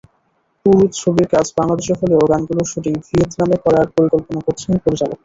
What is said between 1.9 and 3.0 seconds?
হলেও গানগুলোর শুটিং